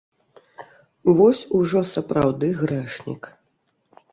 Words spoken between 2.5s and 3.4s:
грэшнік!